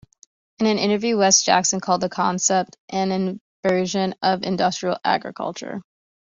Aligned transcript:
In 0.57 0.65
an 0.65 0.79
interview, 0.79 1.15
Wes 1.15 1.43
Jackson 1.43 1.79
called 1.79 2.01
the 2.01 2.09
concept 2.09 2.75
an 2.89 3.39
inversion 3.63 4.15
of 4.23 4.41
industrial 4.41 4.97
agriculture. 5.03 5.83